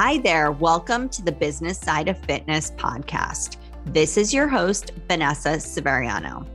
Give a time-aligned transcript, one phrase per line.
[0.00, 0.52] Hi there.
[0.52, 3.56] Welcome to the Business Side of Fitness podcast.
[3.84, 6.46] This is your host, Vanessa Severiano.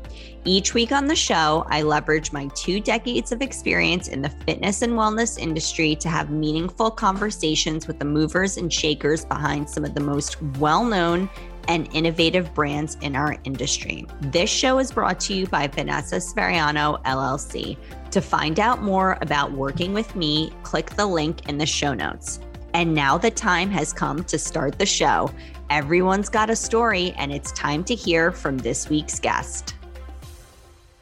[0.46, 4.81] Each week on the show, I leverage my two decades of experience in the fitness
[4.81, 9.94] and wellness industry to have meaningful conversations with the movers and shakers behind some of
[9.94, 11.30] the most well known
[11.67, 14.06] and innovative brands in our industry.
[14.21, 17.75] This show is brought to you by Vanessa Severiano, LLC.
[18.12, 22.39] To find out more about working with me, click the link in the show notes.
[22.73, 25.30] And now the time has come to start the show.
[25.70, 29.76] Everyone's got a story, and it's time to hear from this week's guest.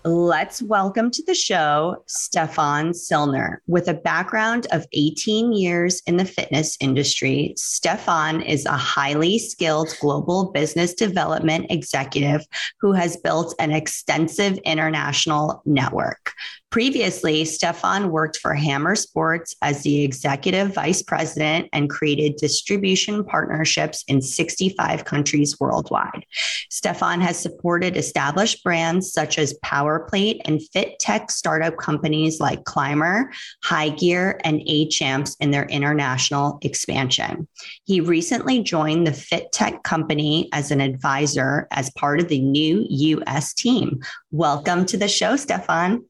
[0.03, 3.57] Let's welcome to the show Stefan Sillner.
[3.67, 9.95] With a background of 18 years in the fitness industry, Stefan is a highly skilled
[10.01, 12.43] global business development executive
[12.79, 16.33] who has built an extensive international network.
[16.71, 24.05] Previously, Stefan worked for Hammer Sports as the executive vice president and created distribution partnerships
[24.07, 26.25] in 65 countries worldwide.
[26.69, 33.25] Stefan has supported established brands such as PowerPlate and fit tech startup companies like CLMBR,
[33.65, 37.49] High Gear, and A Champs in their international expansion.
[37.83, 42.85] He recently joined the fit tech company as an advisor as part of the new
[42.87, 43.99] US team.
[44.31, 46.05] Welcome to the show, Stefan.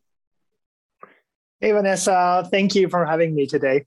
[1.62, 2.48] Hey, Vanessa.
[2.50, 3.86] Thank you for having me today.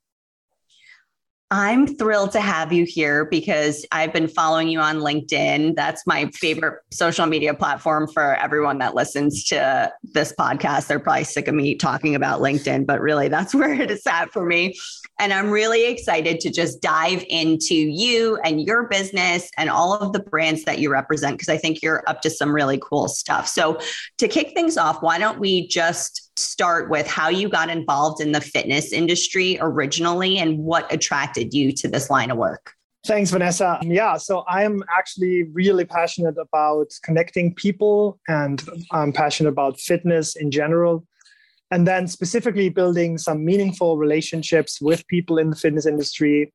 [1.50, 5.74] I'm thrilled to have you here because I've been following you on LinkedIn.
[5.74, 10.86] That's my favorite social media platform for everyone that listens to this podcast.
[10.86, 14.32] They're probably sick of me talking about LinkedIn, but really that's where it is at
[14.32, 14.76] for me.
[15.18, 20.12] And I'm really excited to just dive into you and your business and all of
[20.12, 23.48] the brands that you represent, because I think you're up to some really cool stuff.
[23.48, 23.80] So,
[24.18, 28.32] to kick things off, why don't we just start with how you got involved in
[28.32, 32.72] the fitness industry originally and what attracted you to this line of work?
[33.06, 33.78] Thanks, Vanessa.
[33.82, 40.36] Um, yeah, so I'm actually really passionate about connecting people and I'm passionate about fitness
[40.36, 41.06] in general
[41.70, 46.52] and then specifically building some meaningful relationships with people in the fitness industry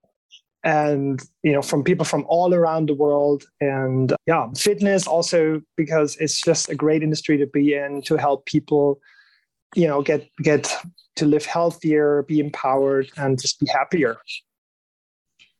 [0.64, 6.18] and you know from people from all around the world and yeah fitness also because
[6.18, 9.00] it's just a great industry to be in to help people
[9.75, 10.74] you know get get
[11.16, 14.18] to live healthier be empowered and just be happier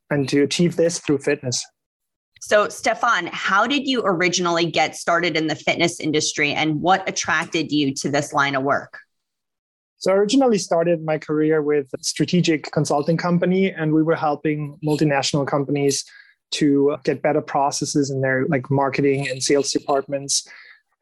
[0.10, 1.66] and to achieve this through fitness
[2.42, 7.72] so, Stefan, how did you originally get started in the fitness industry and what attracted
[7.72, 8.98] you to this line of work?
[9.98, 14.80] So I originally started my career with a strategic consulting company, and we were helping
[14.84, 16.06] multinational companies
[16.52, 20.48] to get better processes in their like marketing and sales departments.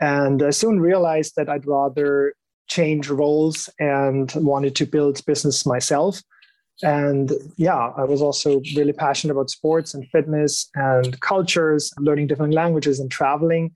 [0.01, 2.33] And I soon realized that I'd rather
[2.67, 6.21] change roles and wanted to build business myself.
[6.83, 12.53] And yeah, I was also really passionate about sports and fitness and cultures, learning different
[12.53, 13.71] languages and traveling.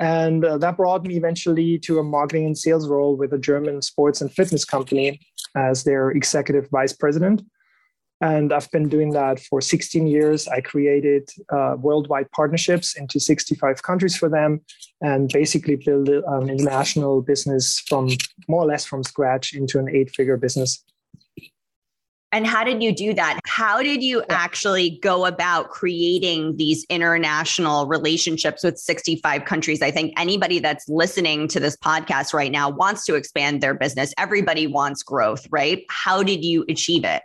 [0.00, 3.80] And uh, that brought me eventually to a marketing and sales role with a German
[3.82, 5.20] sports and fitness company
[5.54, 7.42] as their executive vice president.
[8.22, 10.46] And I've been doing that for 16 years.
[10.46, 14.60] I created uh, worldwide partnerships into 65 countries for them
[15.00, 18.10] and basically built an international business from
[18.48, 20.84] more or less from scratch into an eight figure business.
[22.30, 23.40] And how did you do that?
[23.44, 29.82] How did you actually go about creating these international relationships with 65 countries?
[29.82, 34.14] I think anybody that's listening to this podcast right now wants to expand their business.
[34.16, 35.84] Everybody wants growth, right?
[35.90, 37.22] How did you achieve it?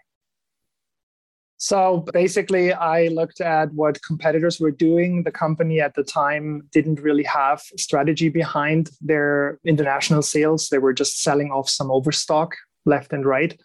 [1.58, 5.24] So basically, I looked at what competitors were doing.
[5.24, 10.70] The company at the time didn't really have strategy behind their international sales.
[10.70, 13.60] They were just selling off some overstock left and right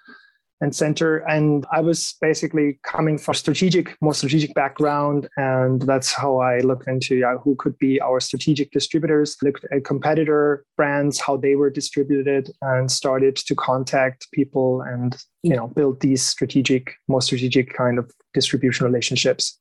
[0.63, 1.19] and center.
[1.19, 5.29] And I was basically coming from strategic, more strategic background.
[5.37, 9.85] And that's how I looked into yeah, who could be our strategic distributors, looked at
[9.85, 16.01] competitor brands, how they were distributed, and started to contact people and you know build
[16.01, 19.59] these strategic, more strategic kind of distribution relationships.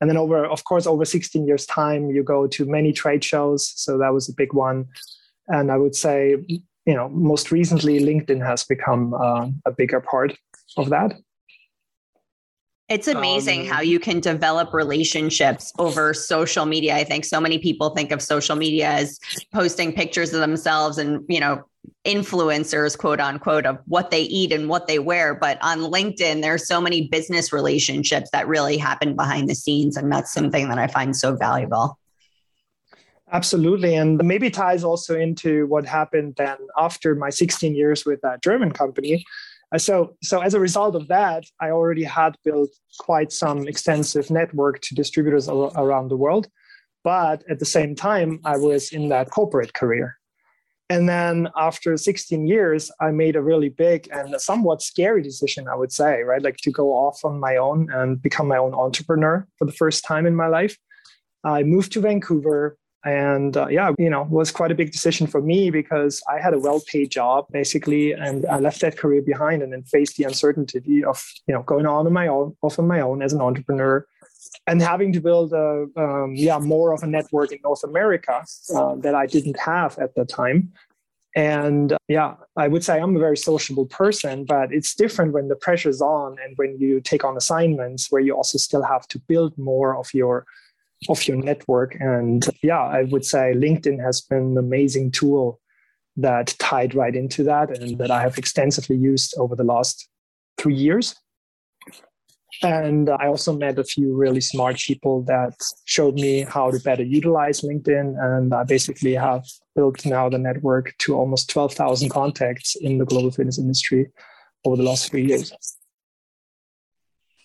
[0.00, 3.72] And then over, of course, over 16 years' time, you go to many trade shows.
[3.76, 4.86] So that was a big one.
[5.48, 6.36] And I would say
[6.86, 10.38] you know, most recently, LinkedIn has become uh, a bigger part
[10.76, 11.14] of that.
[12.88, 16.94] It's amazing um, how you can develop relationships over social media.
[16.94, 19.18] I think so many people think of social media as
[19.52, 21.64] posting pictures of themselves and, you know,
[22.04, 25.34] influencers, quote unquote, of what they eat and what they wear.
[25.34, 29.96] But on LinkedIn, there's so many business relationships that really happen behind the scenes.
[29.96, 31.98] And that's something that I find so valuable.
[33.32, 33.96] Absolutely.
[33.96, 38.70] And maybe ties also into what happened then after my 16 years with that German
[38.72, 39.24] company.
[39.72, 42.70] Uh, so so as a result of that i already had built
[43.00, 46.46] quite some extensive network to distributors around the world
[47.02, 50.16] but at the same time i was in that corporate career
[50.88, 55.74] and then after 16 years i made a really big and somewhat scary decision i
[55.74, 59.44] would say right like to go off on my own and become my own entrepreneur
[59.58, 60.76] for the first time in my life
[61.42, 65.40] i moved to vancouver and uh, yeah you know was quite a big decision for
[65.40, 69.72] me because i had a well-paid job basically and i left that career behind and
[69.72, 73.00] then faced the uncertainty of you know going on on my own off on my
[73.00, 74.06] own as an entrepreneur.
[74.68, 78.44] And having to build a um, yeah more of a network in north america
[78.74, 80.72] uh, that i didn't have at the time.
[81.34, 85.48] And uh, yeah i would say i'm a very sociable person but it's different when
[85.48, 89.18] the pressure's on and when you take on assignments where you also still have to
[89.18, 90.46] build more of your
[91.08, 91.96] of your network.
[92.00, 95.60] And yeah, I would say LinkedIn has been an amazing tool
[96.16, 100.08] that tied right into that and that I have extensively used over the last
[100.58, 101.14] three years.
[102.62, 105.54] And I also met a few really smart people that
[105.84, 108.16] showed me how to better utilize LinkedIn.
[108.18, 109.44] And I basically have
[109.74, 114.06] built now the network to almost 12,000 contacts in the global fitness industry
[114.64, 115.52] over the last three years.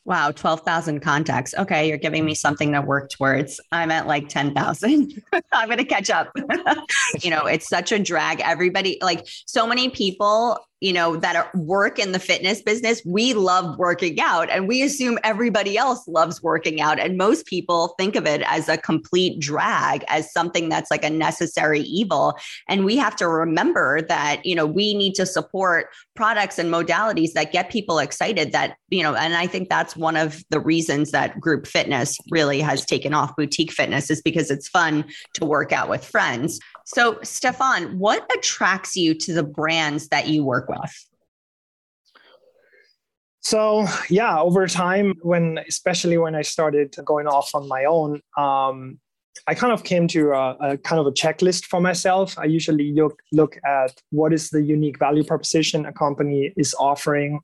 [0.03, 1.53] Wow, 12,000 contacts.
[1.53, 3.61] Okay, you're giving me something to work towards.
[3.71, 5.23] I'm at like 10,000.
[5.51, 6.31] I'm going to catch up.
[7.21, 8.39] you know, it's such a drag.
[8.41, 13.77] Everybody, like so many people you know that work in the fitness business we love
[13.77, 16.99] working out and we assume everybody else loves working out.
[16.99, 21.09] And most people think of it as a complete drag as something that's like a
[21.09, 22.37] necessary evil.
[22.67, 27.33] And we have to remember that you know we need to support products and modalities
[27.33, 31.11] that get people excited that you know and i think that's one of the reasons
[31.11, 35.71] that group fitness really has taken off boutique fitness is because it's fun to work
[35.71, 41.07] out with friends so, Stefan, what attracts you to the brands that you work with?
[43.41, 48.99] So, yeah, over time, when especially when I started going off on my own, um,
[49.47, 52.37] I kind of came to a, a, kind of a checklist for myself.
[52.37, 57.39] I usually look look at what is the unique value proposition a company is offering,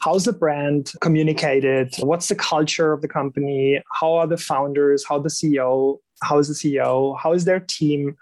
[0.00, 5.18] how's the brand communicated, what's the culture of the company, how are the founders, how
[5.18, 8.16] the CEO, how is the CEO, how is their team,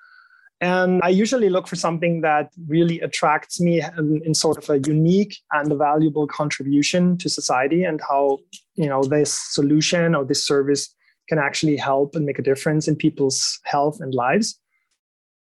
[0.61, 5.37] and I usually look for something that really attracts me in, sort of a unique
[5.53, 8.39] and a valuable contribution to society and how,
[8.75, 10.95] you know, this solution or this service
[11.29, 14.59] can actually help and make a difference in people's health and lives.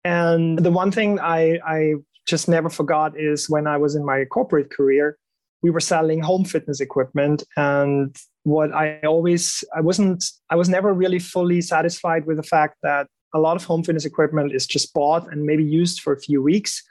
[0.04, 1.94] And the one thing I, I
[2.28, 5.16] just never forgot is when I was in my corporate career,
[5.62, 7.42] we were selling home fitness equipment.
[7.56, 12.76] And what I always, I wasn't, I was never really fully satisfied with the fact
[12.82, 16.20] that a lot of home fitness equipment is just bought and maybe used for a
[16.20, 16.82] few weeks.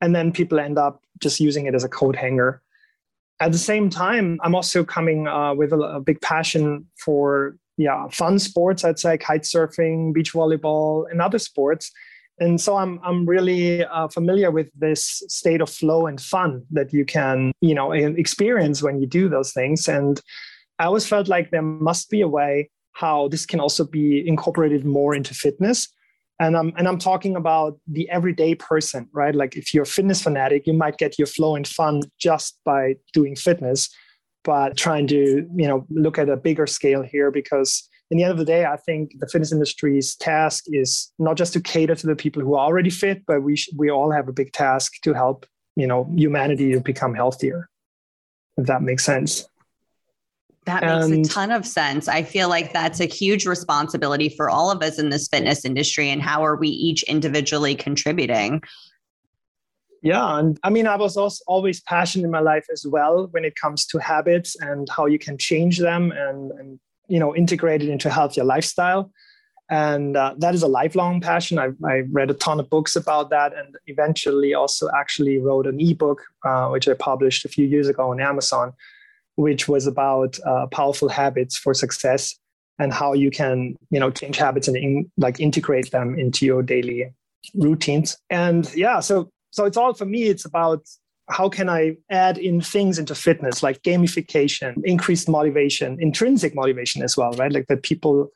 [0.00, 2.62] And then people end up just using it as a coat hanger.
[3.40, 8.06] At the same time, I'm also coming uh, with a, a, big passion for yeah
[8.08, 8.84] fun sports.
[8.84, 11.90] I'd say kite surfing, beach volleyball, and other sports.
[12.38, 16.92] And so I'm I'm really uh, familiar with this state of flow and fun that
[16.92, 19.88] you can you know experience when you do those things.
[19.88, 20.20] And
[20.78, 24.84] I always felt like there must be a way how this can also be incorporated
[24.84, 25.88] more into fitness.
[26.38, 29.34] And I'm, and I'm talking about the everyday person, right?
[29.34, 32.96] Like if you're a fitness fanatic, you might get your flow and fun just by
[33.14, 33.88] doing fitness,
[34.44, 38.32] but trying to, you know, look at a bigger scale here because in the end
[38.32, 42.06] of the day, I think the fitness industry's task is not just to cater to
[42.06, 44.94] the people who are already fit, but we, sh- we all have a big task
[45.04, 47.68] to help, you know, humanity to become healthier,
[48.58, 49.49] if that makes sense.
[50.66, 52.06] That makes and, a ton of sense.
[52.06, 56.10] I feel like that's a huge responsibility for all of us in this fitness industry.
[56.10, 58.62] And how are we each individually contributing?
[60.02, 60.38] Yeah.
[60.38, 63.56] And I mean, I was also always passionate in my life as well when it
[63.56, 67.88] comes to habits and how you can change them and, and you know, integrate it
[67.88, 69.10] into a healthier lifestyle.
[69.70, 71.58] And uh, that is a lifelong passion.
[71.58, 75.80] I, I read a ton of books about that and eventually also actually wrote an
[75.80, 78.72] ebook, uh, which I published a few years ago on Amazon
[79.36, 82.36] which was about uh, powerful habits for success
[82.78, 86.62] and how you can you know change habits and in, like integrate them into your
[86.62, 87.12] daily
[87.54, 88.16] routines.
[88.30, 90.84] And yeah so so it's all for me it's about
[91.28, 97.16] how can i add in things into fitness like gamification increased motivation intrinsic motivation as
[97.16, 97.52] well right?
[97.52, 98.32] Like that people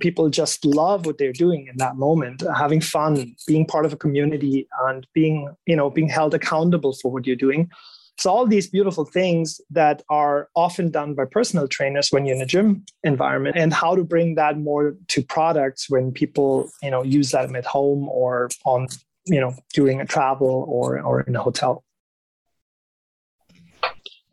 [0.00, 2.42] people just love what they're doing in that moment.
[2.56, 7.10] Having fun being part of a community and being you know being held accountable for
[7.10, 7.70] what you're doing
[8.18, 12.42] so all these beautiful things that are often done by personal trainers when you're in
[12.42, 17.02] a gym environment and how to bring that more to products when people, you know,
[17.02, 18.88] use them at home or on,
[19.26, 21.84] you know, during a travel or or in a hotel.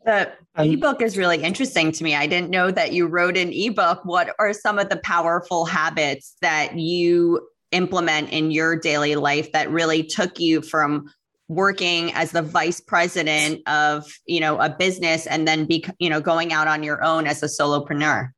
[0.06, 2.14] The ebook is really interesting to me.
[2.14, 4.04] I didn't know that you wrote an ebook.
[4.04, 9.70] What are some of the powerful habits that you implement in your daily life that
[9.70, 11.10] really took you from
[11.48, 16.20] working as the vice president of, you know, a business and then be, you know,
[16.20, 18.30] going out on your own as a solopreneur?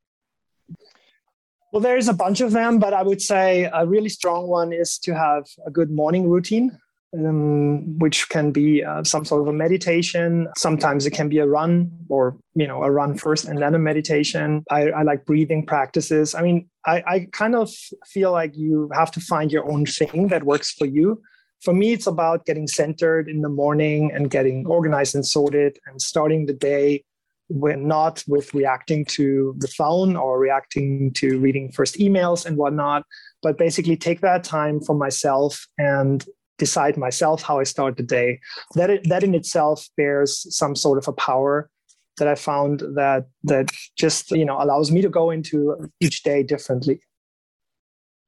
[1.72, 4.98] Well, there's a bunch of them, but I would say a really strong one is
[5.00, 6.78] to have a good morning routine
[7.16, 10.48] um, which can be uh, some sort of a meditation.
[10.56, 13.78] Sometimes it can be a run or, you know, a run first and then a
[13.78, 14.64] meditation.
[14.70, 16.34] I, I like breathing practices.
[16.34, 17.70] I mean, I, I kind of
[18.06, 21.22] feel like you have to find your own thing that works for you.
[21.62, 26.00] For me, it's about getting centered in the morning and getting organized and sorted and
[26.00, 27.04] starting the day
[27.48, 33.04] when not with reacting to the phone or reacting to reading first emails and whatnot,
[33.42, 36.25] but basically take that time for myself and
[36.58, 38.40] decide myself how I start the day.
[38.75, 41.70] That that in itself bears some sort of a power
[42.18, 46.42] that I found that that just you know allows me to go into each day
[46.42, 47.00] differently.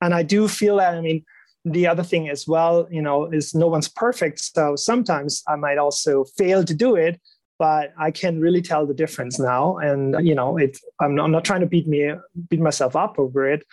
[0.00, 1.24] And I do feel that I mean
[1.64, 4.40] the other thing as well, you know, is no one's perfect.
[4.40, 7.20] So sometimes I might also fail to do it,
[7.58, 9.78] but I can really tell the difference now.
[9.78, 12.12] And you know, it I'm not, I'm not trying to beat me
[12.48, 13.64] beat myself up over it,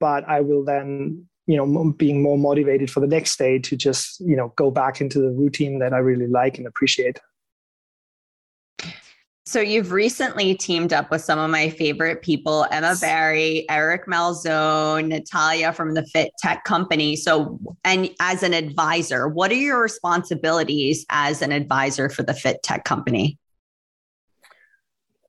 [0.00, 4.20] but I will then you know being more motivated for the next day to just
[4.20, 7.20] you know go back into the routine that i really like and appreciate
[9.46, 15.08] so you've recently teamed up with some of my favorite people emma barry eric malzone
[15.08, 17.14] natalia from the fit tech company.
[17.14, 22.62] So and as an advisor what are your responsibilities as an advisor for the fit
[22.62, 23.38] tech company?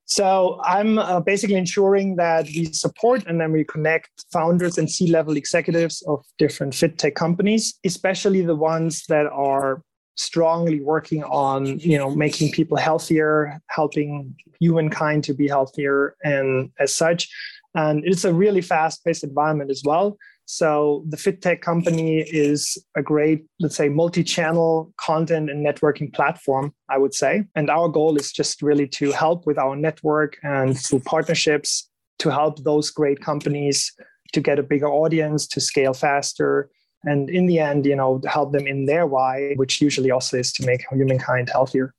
[0.05, 5.35] So I'm uh, basically ensuring that we support and then we connect founders and C-level
[5.35, 9.81] executives of different fit tech companies, especially the ones that are
[10.15, 16.93] strongly working on, you know, making people healthier, helping humankind to be healthier, and as
[16.93, 17.29] such.
[17.73, 20.17] And it's a really fast-paced environment as well.
[20.45, 26.99] So the FitTech company is a great, let's say, multi-channel content and networking platform, I
[26.99, 27.45] would say.
[27.55, 32.29] And our goal is just really to help with our network and through partnerships to
[32.29, 33.91] help those great companies
[34.33, 36.69] to get a bigger audience, to scale faster,
[37.05, 40.51] and in the end, you know, help them in their why, which usually also is
[40.53, 41.93] to make humankind healthier.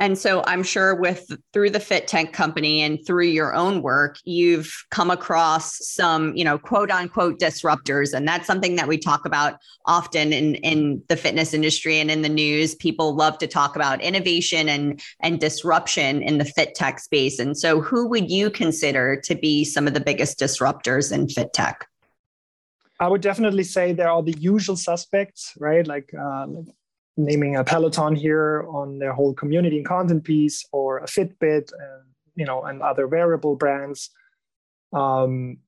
[0.00, 4.18] And so I'm sure with through the Fit Tech company and through your own work,
[4.24, 8.12] you've come across some, you know, quote unquote disruptors.
[8.12, 9.54] And that's something that we talk about
[9.86, 12.74] often in, in the fitness industry and in the news.
[12.74, 17.38] People love to talk about innovation and, and disruption in the fit tech space.
[17.38, 21.52] And so who would you consider to be some of the biggest disruptors in fit
[21.52, 21.86] tech?
[23.00, 25.86] I would definitely say there are the usual suspects, right?
[25.86, 26.66] Like, uh, like
[27.16, 32.04] naming a Peloton here on their whole community and content piece, or a Fitbit, and
[32.36, 34.10] you know, and other wearable brands.
[34.92, 35.58] Um,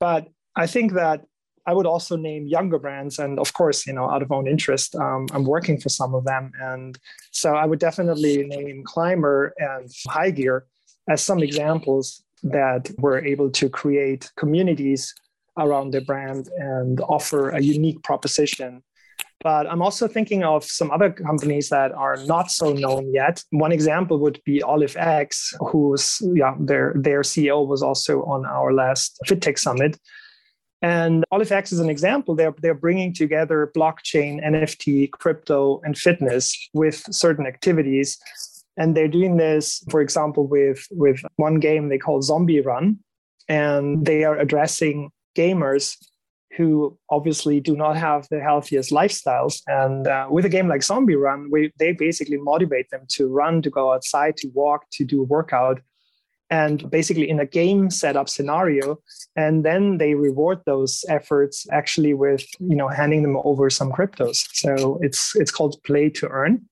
[0.00, 1.24] but I think that
[1.66, 4.94] I would also name younger brands, and of course, you know, out of own interest,
[4.96, 6.98] um, I'm working for some of them, and
[7.30, 10.62] so I would definitely name CLMBR and Hygear
[11.08, 15.14] as some examples that were able to create communities
[15.58, 18.82] around their brand and offer a unique proposition
[19.40, 23.44] but I'm also thinking of some other companies that are not so known yet.
[23.50, 29.18] One example would be OliveX, who's yeah, their their CEO was also on our last
[29.26, 29.98] FitTech summit.
[30.82, 32.34] And OliveX is an example.
[32.34, 38.18] They're they're bringing together blockchain, NFT, crypto, and fitness with certain activities.
[38.76, 42.98] And they're doing this, for example, with with one game they call Zombie Run,
[43.48, 45.10] and they are addressing
[45.42, 45.96] gamers
[46.56, 49.62] who obviously do not have the healthiest lifestyles.
[49.68, 53.62] And uh, with a game like Zombie Run, we, they basically motivate them to run,
[53.62, 55.80] to go outside, to walk, to do a workout,
[56.50, 58.98] and basically in a game setup scenario.
[59.36, 64.38] And then they reward those efforts actually with you know handing them over some cryptos.
[64.54, 66.64] So it's it's called play to earn.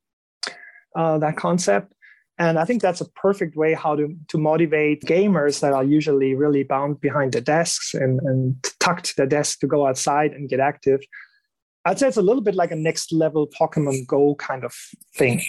[0.97, 1.93] Uh, that concept.
[2.39, 6.35] And I think that's a perfect way how to, to motivate gamers that are usually
[6.35, 10.61] really bound behind their desks and, and tucked their desk to go outside and get
[10.61, 11.01] active.
[11.87, 14.75] I'd say it's a little bit like a next level Pokemon Go kind of
[15.15, 15.41] thing.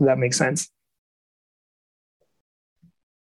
[0.00, 0.68] that makes sense.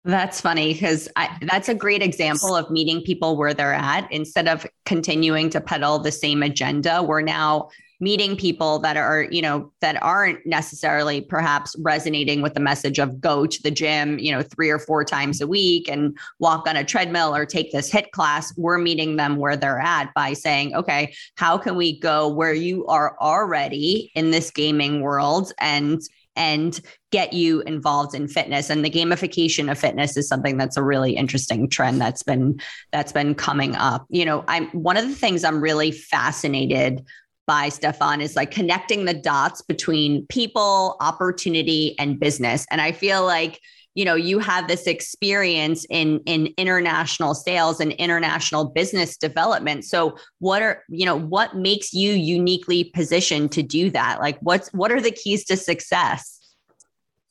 [0.05, 1.09] That's funny because
[1.41, 4.09] that's a great example of meeting people where they're at.
[4.11, 9.41] Instead of continuing to peddle the same agenda, we're now meeting people that are, you
[9.41, 14.31] know, that aren't necessarily perhaps resonating with the message of go to the gym, you
[14.31, 17.91] know, three or four times a week and walk on a treadmill or take this
[17.91, 18.55] HIT class.
[18.57, 22.85] We're meeting them where they're at by saying, okay, how can we go where you
[22.87, 26.01] are already in this gaming world and
[26.35, 30.83] and get you involved in fitness and the gamification of fitness is something that's a
[30.83, 32.59] really interesting trend that's been
[32.91, 37.05] that's been coming up you know i'm one of the things i'm really fascinated
[37.47, 42.65] by Stefan is like connecting the dots between people, opportunity, and business.
[42.71, 43.59] And I feel like
[43.93, 49.85] you know you have this experience in in international sales and international business development.
[49.85, 54.19] So what are you know what makes you uniquely positioned to do that?
[54.19, 56.34] Like what's what are the keys to success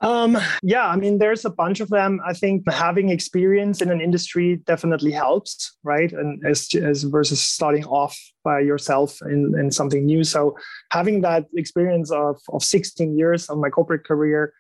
[0.05, 2.21] um, yeah, I mean, there's a bunch of them.
[2.27, 6.13] I think having experience in an industry definitely helps, right?
[6.13, 10.23] And as, as versus starting off by yourself in, in something new.
[10.23, 10.59] So
[10.93, 14.53] having that experience of, of 16 years of my corporate career,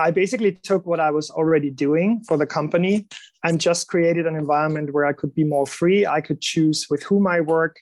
[0.00, 3.06] I basically took what I was already doing for the company
[3.44, 6.06] and just created an environment where I could be more free.
[6.06, 7.76] I could choose with whom I work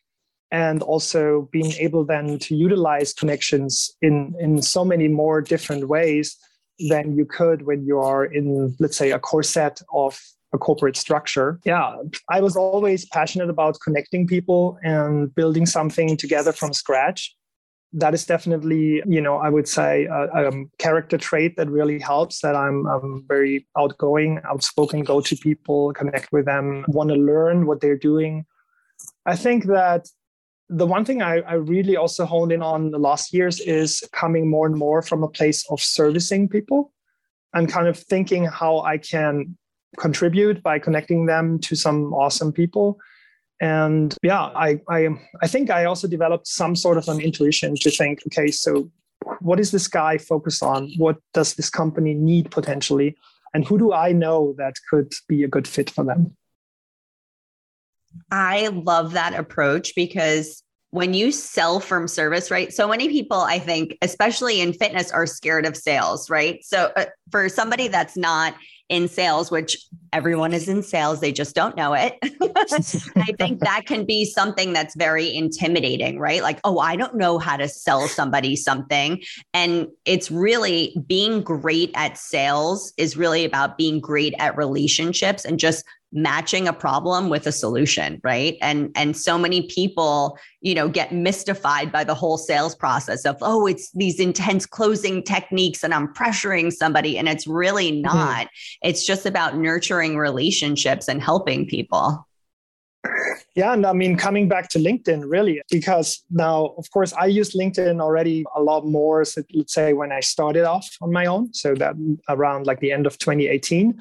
[0.51, 6.37] and also being able then to utilize connections in, in so many more different ways
[6.79, 10.21] than you could when you are in, let's say, a corset of
[10.53, 11.59] a corporate structure.
[11.65, 11.97] Yeah,
[12.31, 17.35] I was always passionate about connecting people and building something together from scratch.
[17.93, 22.41] That is definitely, you know, I would say a, a character trait that really helps.
[22.41, 27.67] That I'm, I'm very outgoing, outspoken, go to people, connect with them, want to learn
[27.67, 28.45] what they're doing.
[29.25, 30.09] I think that
[30.69, 34.51] the one thing I, I, really also honed in on the last years is coming
[34.51, 36.93] more and more from a place of servicing people
[37.55, 39.57] and kind of thinking how I can
[39.97, 42.99] contribute by connecting them to some awesome people.
[43.61, 45.09] And yeah, I, I
[45.41, 48.91] I think I also developed some sort of an intuition to think, okay, so
[49.41, 50.91] what is this guy focused on?
[50.99, 53.17] What does this company need potentially?
[53.55, 56.37] And who do I know that could be a good fit for them?
[58.31, 62.73] I love that approach because when you sell from service, right?
[62.73, 66.65] So many people, I think, especially in fitness, are scared of sales, right?
[66.65, 68.55] So uh, for somebody that's not
[68.89, 69.77] in sales, which
[70.13, 72.15] everyone is in sales, they just don't know it.
[72.23, 76.41] I think that can be something that's very intimidating, right?
[76.41, 79.21] Like, oh, I don't know how to sell somebody something.
[79.53, 85.59] And it's really being great at sales is really about being great at relationships and
[85.59, 90.89] just matching a problem with a solution right and and so many people you know
[90.89, 95.93] get mystified by the whole sales process of oh it's these intense closing techniques and
[95.93, 98.03] i'm pressuring somebody and it's really mm-hmm.
[98.03, 98.89] not mm-hmm.
[98.89, 102.27] it's just about nurturing relationships and helping people
[103.55, 107.55] yeah, and I mean, coming back to LinkedIn, really, because now, of course, I use
[107.55, 109.25] LinkedIn already a lot more.
[109.25, 111.95] So let's say when I started off on my own, so that
[112.29, 113.99] around like the end of 2018.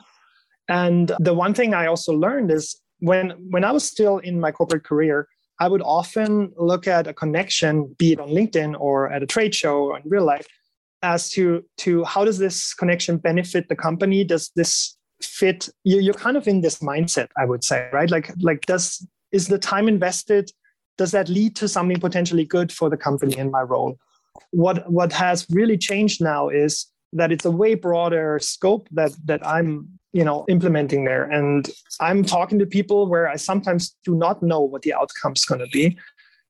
[0.67, 4.51] And the one thing I also learned is when when I was still in my
[4.51, 5.27] corporate career,
[5.59, 9.53] I would often look at a connection, be it on LinkedIn or at a trade
[9.53, 10.47] show or in real life,
[11.03, 14.23] as to to how does this connection benefit the company?
[14.23, 15.69] Does this fit?
[15.83, 18.09] You, you're kind of in this mindset, I would say, right?
[18.09, 20.51] Like like does is the time invested?
[20.97, 23.97] Does that lead to something potentially good for the company in my role?
[24.51, 29.45] What what has really changed now is that it's a way broader scope that that
[29.45, 34.41] I'm you know implementing there and i'm talking to people where i sometimes do not
[34.41, 35.97] know what the outcome is going to be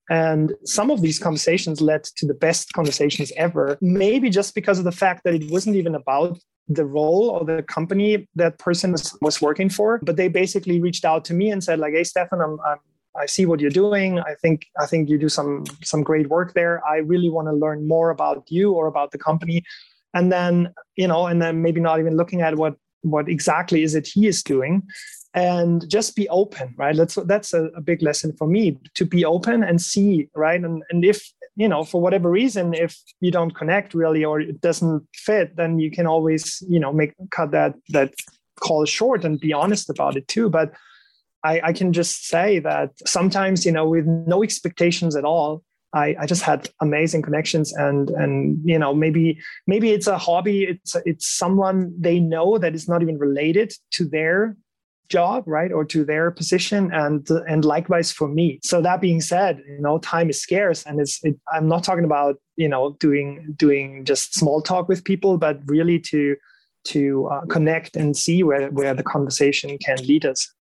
[0.10, 4.86] and some of these conversations led to the best conversations ever maybe just because of
[4.86, 9.18] the fact that it wasn't even about the role or the company that person was,
[9.22, 12.42] was working for but they basically reached out to me and said like hey stefan
[12.42, 12.78] I'm, I'm
[13.18, 14.20] I see what you're doing.
[14.20, 16.86] I think I think you do some some great work there.
[16.86, 19.64] I really want to learn more about you or about the company.
[20.14, 23.96] And then, you know, and then maybe not even looking at what what exactly is
[23.96, 24.84] it he is doing
[25.34, 26.96] and just be open right?
[26.96, 30.62] That's that's a, a, big lesson for me to be open and see right?
[30.62, 34.62] And and if you know for whatever reason if you don't connect really or it
[34.62, 38.14] doesn't fit then you can always you know make cut that that
[38.60, 40.50] call short and be honest about it too.
[40.50, 40.74] But
[41.44, 45.64] I, I can just say that sometimes you know with no expectations at all
[45.96, 50.64] I, I just had amazing connections and and you know maybe maybe it's a hobby
[50.64, 54.58] it's it's someone they know that is not even related to their
[55.08, 58.60] job right or to their position and and likewise for me.
[58.64, 62.06] So that being said you know time is scarce and it's it, i'm not talking
[62.06, 66.36] about you know doing doing just small talk with people but really to
[66.86, 70.55] to uh, connect and see where where the conversation can lead us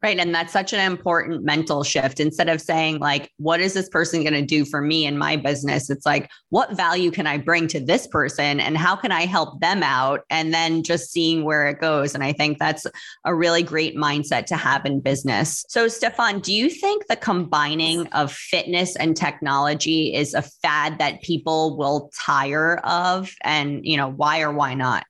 [0.00, 0.18] Right.
[0.18, 2.20] And that's such an important mental shift.
[2.20, 5.36] Instead of saying, like, what is this person going to do for me in my
[5.36, 5.90] business?
[5.90, 9.60] It's like, what value can I bring to this person and how can I help
[9.60, 10.20] them out?
[10.30, 12.14] And then just seeing where it goes.
[12.14, 12.86] And I think that's
[13.24, 15.64] a really great mindset to have in business.
[15.68, 21.22] So, Stefan, do you think the combining of fitness and technology is a fad that
[21.22, 23.32] people will tire of?
[23.42, 25.06] And, you know, why or why not?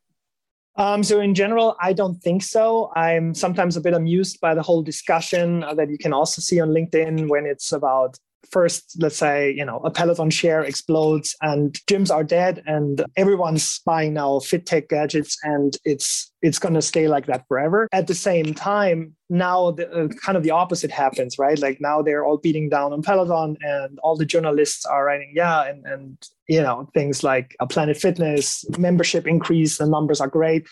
[0.77, 2.91] Um, so in general, I don't think so.
[2.97, 6.71] I'm sometimes a bit amused by the whole discussion that you can also see on
[6.71, 8.19] LinkedIn when it's about
[8.53, 13.81] first, let's say, you know, a Peloton share explodes and gyms are dead and everyone's
[13.87, 17.89] buying now fit tech gadgets and it's it's going to stay like that forever.
[17.93, 21.59] At the same time, now the, uh, kind of the opposite happens, right?
[21.59, 25.65] Like now they're all beating down on Peloton and all the journalists are writing, yeah,
[25.65, 30.67] and and you know, things like a Planet Fitness membership increase, the numbers are great.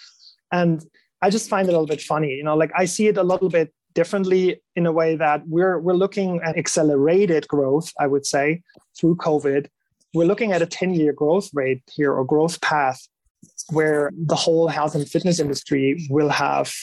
[0.52, 0.84] And
[1.22, 3.22] I just find it a little bit funny, you know, like I see it a
[3.22, 8.26] little bit differently in a way that we're we're looking at accelerated growth, I would
[8.26, 8.62] say,
[8.98, 9.66] through COVID.
[10.12, 13.06] We're looking at a 10-year growth rate here or growth path
[13.70, 16.74] where the whole health and fitness industry will have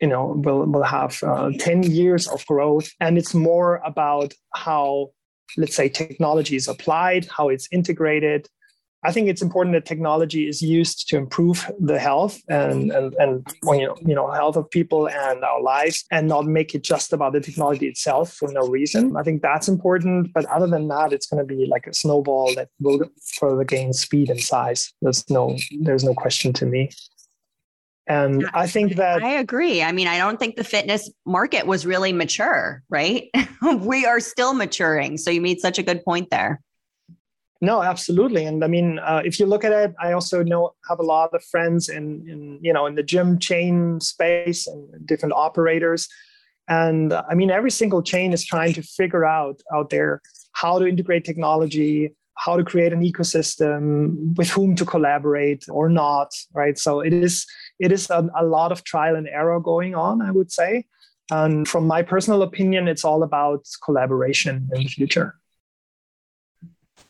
[0.00, 5.10] you know will will have uh, 10 years of growth and it's more about how
[5.56, 8.48] let's say technology is applied how it's integrated
[9.04, 13.46] I think it's important that technology is used to improve the health and and and
[13.64, 17.12] you know you know health of people and our lives, and not make it just
[17.12, 19.16] about the technology itself for no reason.
[19.16, 20.32] I think that's important.
[20.32, 23.00] But other than that, it's going to be like a snowball that will
[23.38, 24.92] further gain speed and size.
[25.02, 26.90] There's no there's no question to me.
[28.06, 29.82] And I think that I agree.
[29.82, 33.30] I mean, I don't think the fitness market was really mature, right?
[33.78, 35.16] we are still maturing.
[35.16, 36.60] So you made such a good point there.
[37.64, 38.44] No, absolutely.
[38.44, 41.32] And I mean, uh, if you look at it, I also know have a lot
[41.32, 46.08] of friends in, in you know in the gym chain space and different operators.
[46.68, 50.20] And uh, I mean, every single chain is trying to figure out out there
[50.52, 56.30] how to integrate technology, how to create an ecosystem, with whom to collaborate or not,
[56.52, 56.78] right?
[56.78, 57.46] So it is
[57.78, 60.84] it is a, a lot of trial and error going on, I would say.
[61.30, 65.36] And from my personal opinion, it's all about collaboration in the future.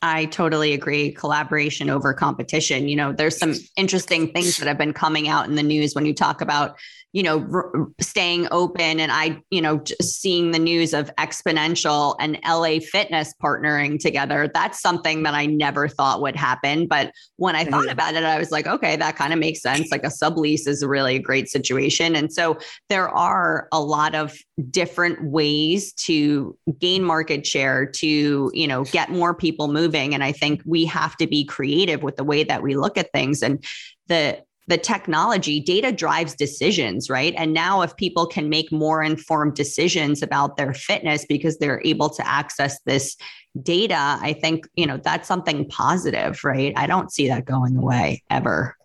[0.05, 1.13] I totally agree.
[1.13, 2.89] Collaboration over competition.
[2.89, 6.05] You know, there's some interesting things that have been coming out in the news when
[6.05, 6.77] you talk about
[7.15, 8.99] you know, r- staying open.
[8.99, 14.51] And I, you know, just seeing the news of Xponential and LA Fitness partnering together,
[14.53, 16.89] that's something that I never thought would happen.
[16.89, 19.93] But when I thought about it, I was like, okay, that kind of makes sense.
[19.93, 22.17] Like a sublease is really a great situation.
[22.17, 24.37] And so there are a lot of
[24.69, 29.94] different ways to gain market share, to, you know, get more people moving.
[29.95, 33.13] And I think we have to be creative with the way that we look at
[33.13, 33.43] things.
[33.43, 33.65] And
[34.09, 37.35] the the technology data drives decisions right?
[37.37, 42.09] And now if people can make more informed decisions about their fitness because they're able
[42.11, 43.17] to access this
[43.63, 46.73] data i think you know that's something positive right?
[46.77, 48.77] I don't see that going away ever.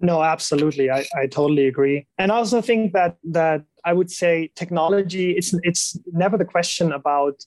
[0.00, 0.90] No absolutely.
[0.90, 2.06] I, I totally agree.
[2.18, 6.92] And i also think that that i would say technology it's it's never the question
[6.92, 7.44] about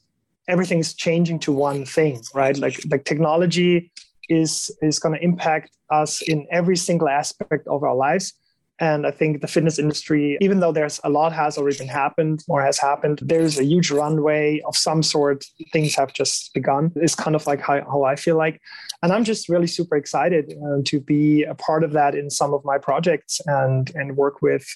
[0.48, 3.92] everything's changing to one thing right like like technology
[4.30, 8.34] is is going to impact us in every single aspect of our lives
[8.80, 12.44] and I think the fitness industry, even though there's a lot has already been happened
[12.48, 15.46] or has happened, there's a huge runway of some sort.
[15.74, 16.92] Things have just begun.
[16.96, 18.62] It's kind of like how, how I feel like.
[19.02, 22.54] And I'm just really super excited uh, to be a part of that in some
[22.54, 24.68] of my projects and, and work with,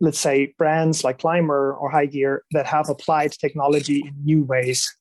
[0.00, 4.94] let's say, brands like CLMBR or Hygear that have applied technology in new ways.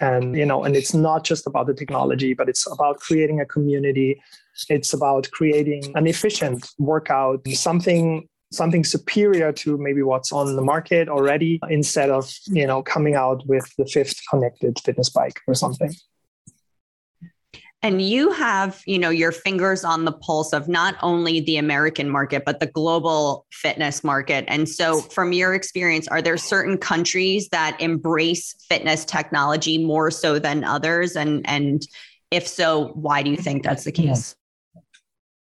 [0.00, 3.46] And you know and it's not just about the technology but it's about creating a
[3.46, 4.22] community.
[4.68, 11.08] It's about creating an efficient workout something something superior to maybe what's on the market
[11.08, 15.92] already instead of you know coming out with the fifth connected fitness bike or something
[17.84, 22.08] and you have you know your fingers on the pulse of not only the american
[22.08, 24.44] market but the global fitness market.
[24.48, 30.38] And so from your experience are there certain countries that embrace fitness technology more so
[30.38, 31.16] than others?
[31.16, 31.86] And and
[32.30, 34.34] if so why do you think that's the case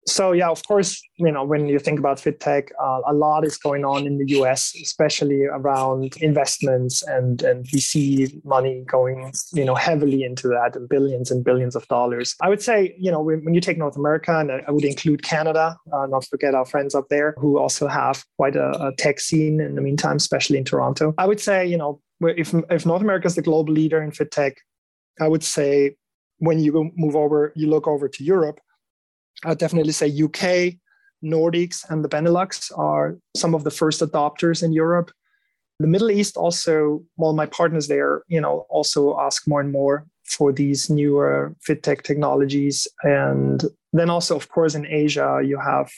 [0.09, 3.45] so yeah, of course, you know when you think about fit tech, uh, a lot
[3.45, 9.33] is going on in the U.S., especially around investments and and we see money going
[9.53, 12.35] you know heavily into that and billions and billions of dollars.
[12.43, 15.23] I would say you know when, when you take North America, and I would include
[15.23, 19.21] Canada, uh, not forget our friends up there who also have quite a, a tech
[19.21, 21.15] scene in the meantime, especially in Toronto.
[21.19, 24.31] I would say you know if if North America is the global leader in fit
[24.31, 24.57] tech,
[25.21, 25.97] I would say
[26.39, 28.61] when you move over, you look over to Europe
[29.45, 30.75] I'd definitely say UK,
[31.25, 35.11] Nordics and the Benelux are some of the first adopters in Europe.
[35.81, 40.07] The Middle East also, well, my partners there, you know, also ask more and more
[40.25, 42.87] for these newer fit tech technologies.
[43.03, 45.91] And then also, of course, in Asia, you have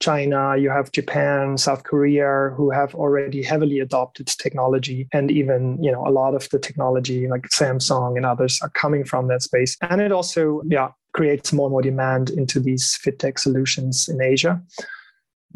[0.00, 5.08] China, you have Japan, South Korea, who have already heavily adopted technology.
[5.12, 9.04] And even, you know, a lot of the technology like Samsung and others are coming
[9.04, 9.76] from that space.
[9.80, 14.20] And it also, yeah, creates more and more demand into these fit tech solutions in
[14.20, 14.60] Asia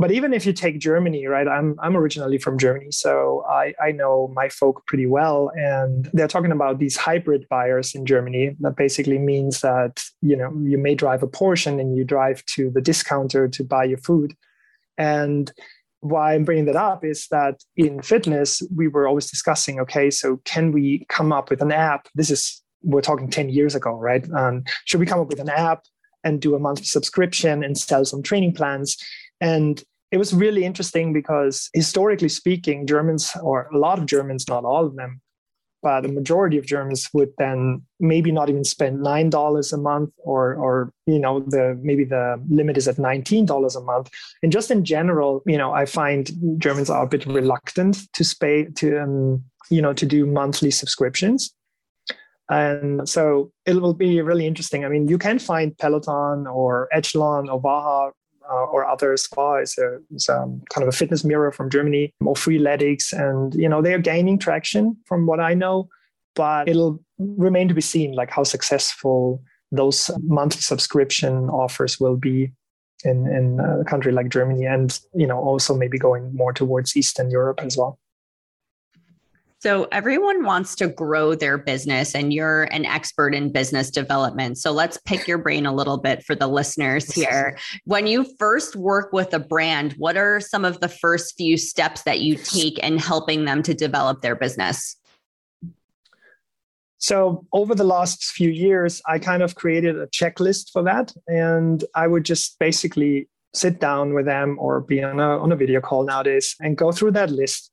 [0.00, 1.46] but even if you take Germany, right?
[1.46, 6.26] I'm I'm originally from Germany, so I I know my folk pretty well, and they're
[6.26, 8.56] talking about these hybrid buyers in Germany.
[8.60, 12.70] That basically means that you know you may drive a Porsche and you drive to
[12.70, 14.34] the discounter to buy your food,
[14.96, 15.52] and
[16.00, 19.80] why I'm bringing that up is that in fitness we were always discussing.
[19.80, 22.08] Okay, so can we come up with an app?
[22.14, 24.24] This is we're talking ten years ago, right?
[24.32, 25.82] Um, should we come up with an app?
[26.22, 28.98] and do a monthly subscription and sell some training plans
[29.40, 34.64] and it was really interesting because historically speaking, Germans, or a lot of Germans, not
[34.64, 35.20] all of them,
[35.82, 40.10] but a majority of Germans would then maybe not even spend nine dollars a month,
[40.18, 44.10] or or you know the maybe the limit is at nineteen dollars a month.
[44.42, 48.64] And just in general, you know, I find Germans are a bit reluctant to pay
[48.76, 51.54] to um, you know to do monthly subscriptions.
[52.50, 54.84] And so it will be really interesting.
[54.84, 58.10] I mean, you can find Peloton or Echelon or Vaha
[58.50, 62.12] uh, or other spa is a, is a kind of a fitness mirror from Germany
[62.24, 63.12] or Freeletics.
[63.12, 65.88] And, you know, they are gaining traction from what I know,
[66.34, 72.52] but it'll remain to be seen like how successful those monthly subscription offers will be
[73.04, 77.30] in, in a country like Germany and, you know, also maybe going more towards Eastern
[77.30, 77.98] Europe as well.
[79.62, 84.56] So, everyone wants to grow their business, and you're an expert in business development.
[84.56, 87.58] So, let's pick your brain a little bit for the listeners here.
[87.84, 92.02] When you first work with a brand, what are some of the first few steps
[92.04, 94.96] that you take in helping them to develop their business?
[96.96, 101.12] So, over the last few years, I kind of created a checklist for that.
[101.26, 105.56] And I would just basically sit down with them or be on a, on a
[105.56, 107.69] video call nowadays and go through that list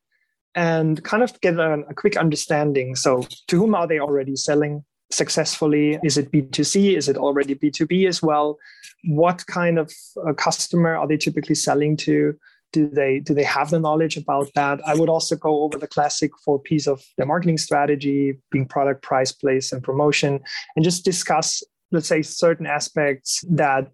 [0.57, 2.95] and kind of get a, a quick understanding.
[2.95, 5.99] So, to whom are they already selling successfully?
[6.03, 6.97] Is it B2C?
[6.97, 8.57] Is it already B2B as well?
[9.05, 9.93] What kind of
[10.27, 12.37] uh, customer are they typically selling to?
[12.73, 15.87] do they do they have the knowledge about that i would also go over the
[15.87, 20.41] classic four Ps of the marketing strategy being product price place and promotion
[20.75, 23.89] and just discuss let's say certain aspects that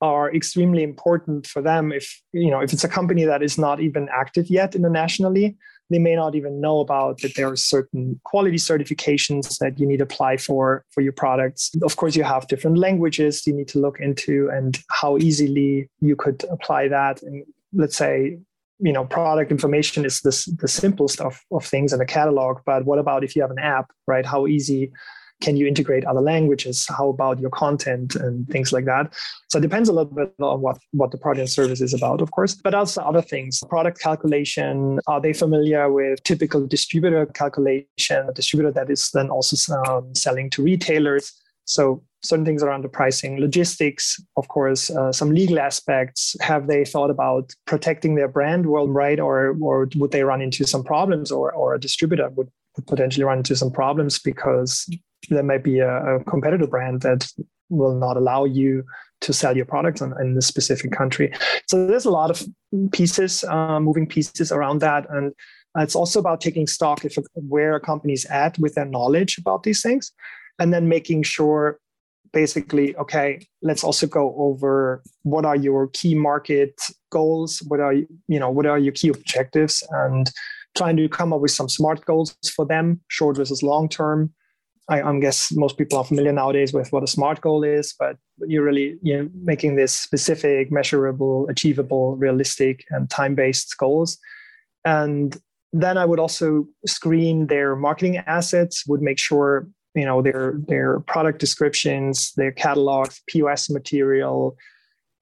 [0.00, 1.92] are extremely important for them.
[1.92, 5.56] If you know if it's a company that is not even active yet internationally
[5.90, 9.98] they may not even know about that there are certain quality certifications that you need
[9.98, 11.70] to apply for for your products.
[11.82, 16.16] Of course you have different languages you need to look into and how easily you
[16.16, 17.22] could apply that.
[17.22, 18.38] And let's say
[18.78, 22.84] you know product information is this the simplest of, of things in a catalog but
[22.84, 24.26] what about if you have an app right?
[24.26, 24.92] How easy
[25.40, 26.86] can you integrate other languages?
[26.88, 29.12] How about your content and things like that?
[29.48, 32.20] So it depends a little bit on what what the product and service is about
[32.20, 33.62] of course but also other things.
[33.68, 39.74] Product calculation are they familiar with typical distributor calculation a distributor that is then also
[39.84, 41.32] um, selling to retailers?
[41.64, 46.34] So certain things around the pricing logistics of course uh, some legal aspects.
[46.40, 50.82] Have they thought about protecting their brand worldwide, or or would they run into some
[50.82, 52.48] problems or or a distributor would
[52.86, 54.88] potentially run into some problems because
[55.28, 57.30] there might be a, a competitor brand that
[57.68, 58.84] will not allow you
[59.22, 61.32] to sell your products in, in this specific country.
[61.66, 62.46] So there's a lot of
[62.92, 65.32] pieces, uh, moving pieces around that, and
[65.78, 69.82] it's also about taking stock of where a company's at with their knowledge about these
[69.82, 70.12] things,
[70.58, 71.78] and then making sure,
[72.32, 78.06] basically, okay, let's also go over what are your key market goals, what are you
[78.28, 80.30] know what are your key objectives, and
[80.76, 84.32] trying to come up with some smart goals for them, short versus long term
[84.88, 88.16] I, I guess most people are familiar nowadays with what a SMART goal is, but
[88.46, 94.18] you're really you know making this specific, measurable, achievable, realistic, and time-based goals.
[94.84, 95.36] And
[95.72, 101.00] then I would also screen their marketing assets, would make sure you know their their
[101.00, 104.56] product descriptions, their catalogs, POS material.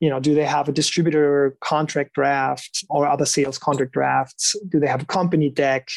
[0.00, 4.55] You know, do they have a distributor contract draft or other sales contract drafts?
[4.68, 5.88] Do they have a company deck?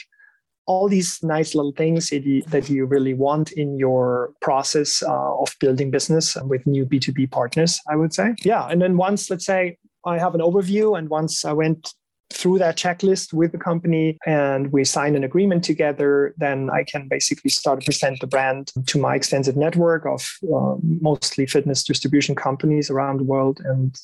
[0.67, 5.89] All these nice little things that you, really want in your process uh, of building
[5.89, 8.35] business with new B2B partners, I would say.
[8.43, 8.67] Yeah.
[8.67, 11.93] And then once, let's say, I have an overview, and once I went
[12.29, 17.07] through that checklist with the company and we signed an agreement together, then I can
[17.07, 22.35] basically start to present the brand to my extensive network of uh, mostly fitness distribution
[22.35, 23.61] companies around the world.
[23.63, 23.97] And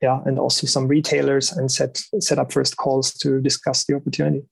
[0.00, 4.42] yeah, and also some retailers and set set up first calls to discuss the opportunity.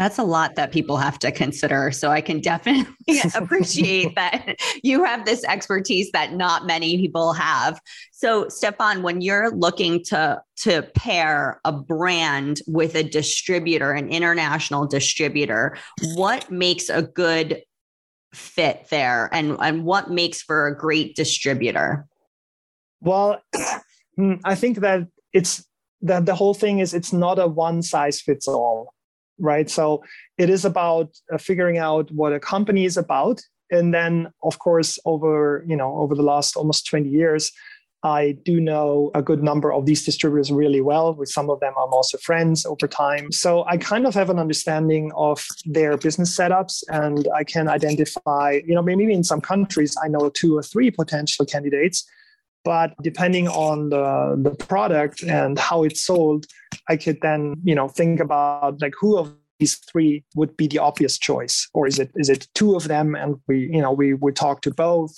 [0.00, 1.90] That's a lot that people have to consider.
[1.90, 2.86] So I can definitely
[3.34, 7.78] appreciate that you have this expertise that not many people have.
[8.10, 14.86] So Stefan, when you're looking to to pair a brand with a distributor, an international
[14.86, 15.76] distributor,
[16.14, 17.62] what makes a good
[18.32, 22.06] fit there and, and what makes for a great distributor?
[23.02, 23.42] Well,
[24.16, 25.62] hmm, I think that it's
[26.00, 28.94] that the whole thing is it's not a one size fits all
[29.40, 29.68] right?
[29.68, 30.02] So
[30.38, 33.40] it is about uh, figuring out what a company is about.
[33.70, 37.52] And then, of course, over you know over the last almost 20 years,
[38.02, 41.14] I do know a good number of these distributors really well.
[41.14, 43.30] With some of them, I'm also friends over time.
[43.30, 48.60] So I kind of have an understanding of their business setups and I can identify,
[48.66, 52.08] you know, maybe in some countries, I know two or three potential candidates.
[52.64, 56.46] But depending on the, the product and how it's sold,
[56.88, 60.78] I could then, you know, think about like who of these three would be the
[60.78, 61.68] obvious choice?
[61.74, 64.62] Or is it is it two of them and we you know we would talk
[64.62, 65.14] to both?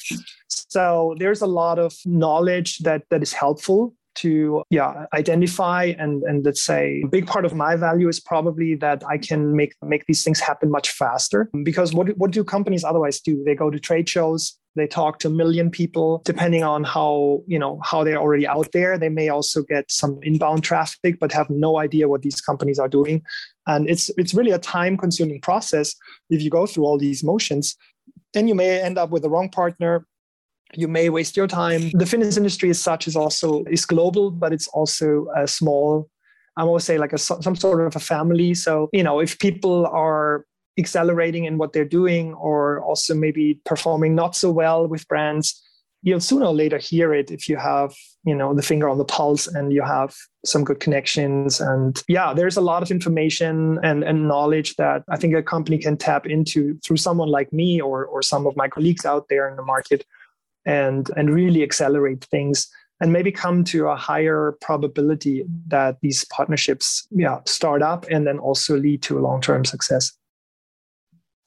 [0.48, 6.44] So there's a lot of knowledge that that is helpful to yeah identify and and
[6.44, 10.06] let's say a big part of my value is probably that I can make make
[10.06, 11.50] these things happen much faster.
[11.62, 13.42] Because what what do companies otherwise do?
[13.44, 17.58] They go to trade shows they talk to a million people depending on how you
[17.58, 18.96] know how they're already out there.
[18.96, 22.88] They may also get some inbound traffic but have no idea what these companies are
[22.88, 23.22] doing.
[23.66, 25.94] And it's it's really a time consuming process
[26.30, 27.76] if you go through all these motions.
[28.32, 30.06] Then you may end up with the wrong partner
[30.74, 31.90] you may waste your time.
[31.92, 36.08] The fitness industry as such is also is global but it's also a small.
[36.56, 38.54] I always say like a some sort of a family.
[38.54, 40.44] So you know if people are
[40.78, 45.62] accelerating in what they're doing or also maybe performing not so well with brands
[46.02, 49.04] you'll sooner or later hear it if you have you know the finger on the
[49.04, 51.60] pulse and you have some good connections.
[51.60, 55.78] And yeah there's a lot of information and, and knowledge that i think a company
[55.78, 59.48] can tap into through someone like me or or some of my colleagues out there
[59.48, 60.04] in the market
[60.64, 62.68] and and really accelerate things
[63.00, 68.38] and maybe come to a higher probability that these partnerships yeah start up and then
[68.38, 70.12] also lead to long-term success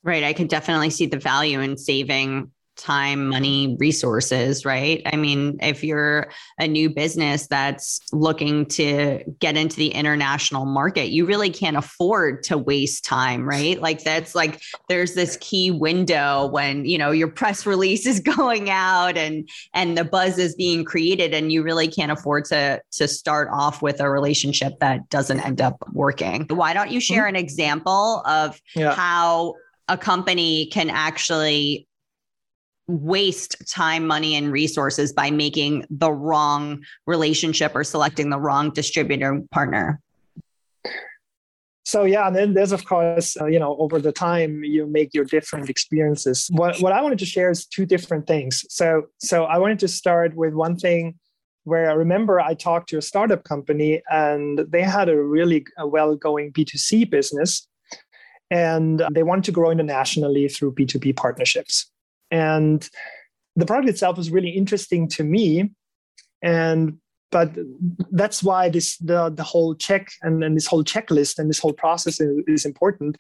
[0.05, 0.23] Right.
[0.23, 5.01] I could definitely see the value in saving time, money, resources, right?
[5.05, 11.09] I mean, if you're a new business that's looking to get into the international market,
[11.09, 13.79] you really can't afford to waste time, right?
[13.81, 18.69] Like that's like there's this key window when, you know, your press release is going
[18.69, 23.07] out and and the buzz is being created and you really can't afford to to
[23.07, 26.45] start off with a relationship that doesn't end up working.
[26.49, 27.29] Why don't you share mm-hmm.
[27.29, 28.93] an example of yeah.
[28.93, 29.55] how
[29.87, 31.87] a company can actually
[32.87, 39.41] waste time, money, and resources by making the wrong relationship or selecting the wrong distributor
[39.51, 39.99] partner?
[41.85, 45.13] So yeah, and then there's of course, uh, you know, over the time you make
[45.13, 46.49] your different experiences.
[46.51, 48.65] What what I wanted to share is two different things.
[48.69, 51.19] So so I wanted to start with one thing
[51.63, 56.15] where I remember I talked to a startup company and they had a really well
[56.15, 57.67] going B2C business
[58.49, 61.91] and they wanted to grow internationally through B2B partnerships.
[62.31, 62.87] And
[63.55, 65.71] the product itself was really interesting to me.
[66.41, 66.99] And
[67.31, 67.51] but
[68.11, 71.73] that's why this the, the whole check and, and this whole checklist and this whole
[71.73, 73.17] process is, is important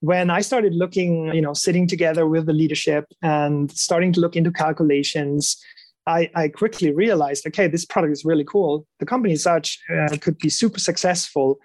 [0.00, 4.34] when i started looking you know sitting together with the leadership and starting to look
[4.34, 5.62] into calculations
[6.04, 8.86] I, I, quickly realized, okay, this product is really cool.
[8.98, 11.60] The company as such uh, could be super successful,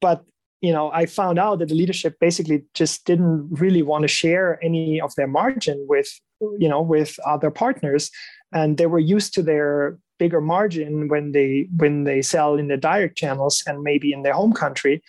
[0.00, 0.24] but
[0.64, 4.48] you know, I found out that the leadership basically just didn't really want to share
[4.68, 6.08] any of their margin with,
[6.62, 8.10] you know, with other partners,
[8.50, 12.78] and they were used to their bigger margin when they when they sell in the
[12.78, 15.02] direct channels and maybe in their home country.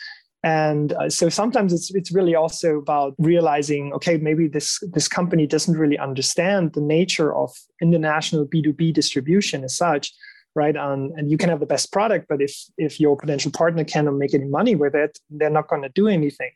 [0.44, 5.48] And uh, so sometimes it's it's really also about realizing, okay, maybe this this company
[5.48, 7.50] doesn't really understand the nature of
[7.82, 10.12] international B two B distribution as such
[10.56, 10.76] right?
[10.76, 14.15] Um, and you can have the best product, but if if your potential partner cannot
[14.15, 16.52] make any money with it, they're not going to do anything.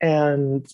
[0.00, 0.66] And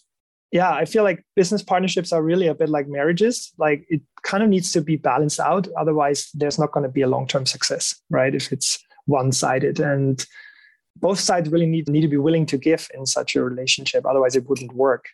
[0.51, 3.53] yeah, I feel like business partnerships are really a bit like marriages.
[3.59, 5.67] Like it kind of needs to be balanced out.
[5.77, 8.35] Otherwise, there's not going to be a long term success, right?
[8.35, 10.25] If it's one sided and
[10.97, 14.07] both sides really need, need to be willing to give in such a relationship.
[14.07, 15.07] Otherwise, it wouldn't work.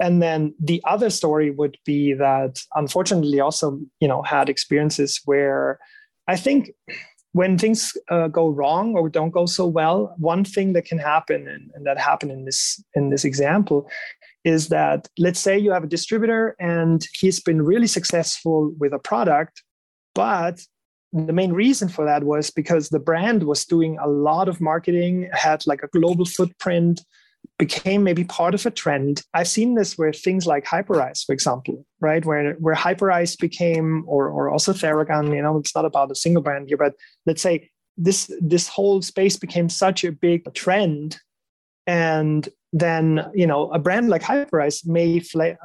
[0.00, 5.78] And then the other story would be that unfortunately also, you know, had experiences where
[6.30, 6.70] I think
[7.32, 11.48] when things uh, go wrong or don't go so well, one thing that can happen,
[11.48, 13.88] and, and that happened in this in this example,
[14.44, 18.98] is that let's say you have a distributor and he's been really successful with a
[19.10, 19.62] product,
[20.14, 20.56] but
[21.12, 25.28] the main reason for that was because the brand was doing a lot of marketing,
[25.32, 27.00] had like a global footprint,
[27.60, 29.22] became maybe part of a trend.
[29.34, 32.24] I've seen this with things like Hyperice, for example, right?
[32.24, 36.42] Where where Hyperice became, or or also Theragun, you know, it's not about a single
[36.42, 36.94] brand here, but
[37.26, 41.18] let's say this this whole space became such a big trend,
[41.86, 45.56] and then you know a brand like Hyperice may fly,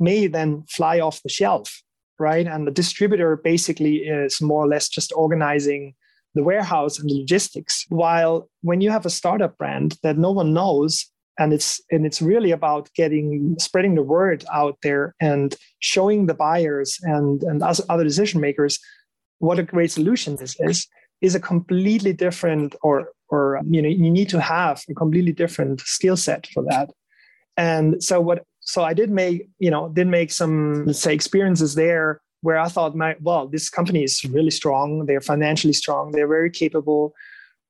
[0.00, 1.82] may then fly off the shelf,
[2.18, 2.46] right?
[2.46, 5.94] And the distributor basically is more or less just organizing
[6.34, 7.84] the warehouse and the logistics.
[7.90, 12.20] While when you have a startup brand that no one knows, and it's and it's
[12.20, 18.04] really about getting spreading the word out there and showing the buyers and and other
[18.04, 18.78] decision makers
[19.38, 20.86] what a great solution this is
[21.22, 25.80] is a completely different or or you know you need to have a completely different
[25.80, 26.90] skill set for that.
[27.56, 32.20] And so what so i did make you know did make some say experiences there
[32.42, 35.06] where i thought my well this company is really strong.
[35.06, 36.12] They're financially strong.
[36.12, 37.14] They're very capable.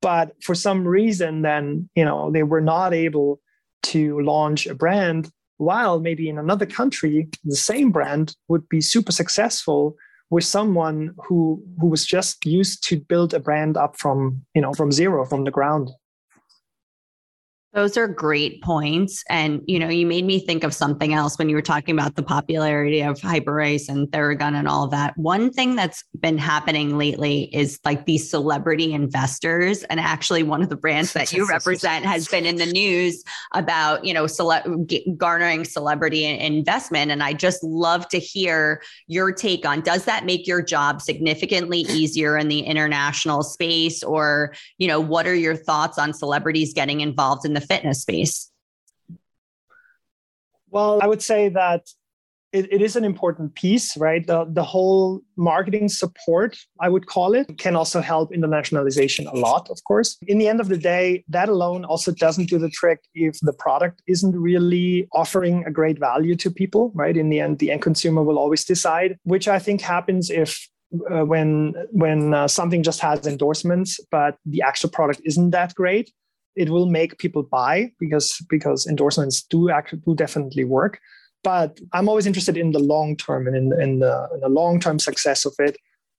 [0.00, 3.40] But for some reason then you know they were not able
[3.82, 9.12] to launch a brand while maybe in another country the same brand would be super
[9.12, 9.94] successful
[10.30, 14.72] with someone who who was just used to build a brand up from you know
[14.72, 15.90] from zero from the ground
[17.74, 19.24] those are great points.
[19.30, 22.16] And, you know, you made me think of something else when you were talking about
[22.16, 25.16] the popularity of Hyperice and Theragun and all of that.
[25.16, 29.84] One thing that's been happening lately is like these celebrity investors.
[29.84, 34.04] And actually, one of the brands that you represent has been in the news about,
[34.04, 37.10] you know, cele- garnering celebrity investment.
[37.10, 41.80] And I just love to hear your take on does that make your job significantly
[41.88, 44.02] easier in the international space?
[44.02, 48.50] Or, you know, what are your thoughts on celebrities getting involved in the fitness space?
[50.70, 51.82] Well, I would say that
[52.52, 54.26] it, it is an important piece, right?
[54.26, 59.68] The, the whole marketing support, I would call it, can also help internationalization a lot,
[59.70, 60.18] of course.
[60.26, 63.54] In the end of the day, that alone also doesn't do the trick if the
[63.54, 67.16] product isn't really offering a great value to people, right?
[67.16, 70.68] In the end, the end consumer will always decide, which I think happens if
[71.10, 76.12] uh, when when uh, something just has endorsements but the actual product isn't that great
[76.57, 80.98] it will make people buy because because endorsements do actually do definitely work.
[81.44, 84.80] But i'm always interested in the long term and in, in the, in the long
[84.80, 85.76] term success of it.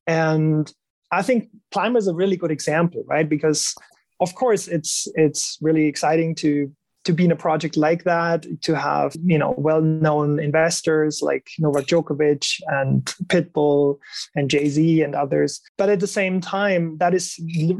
[0.08, 0.72] And
[1.12, 3.28] i think CLMBR is a really good example right?
[3.28, 3.74] Because
[4.20, 6.72] of course it's it's really exciting to
[7.04, 11.86] to be in a project like that to have you know well-known investors like Novak
[11.86, 13.98] Djokovic and Pitbull
[14.36, 15.62] and Jay-Z and others.
[15.78, 17.36] But at the same time that is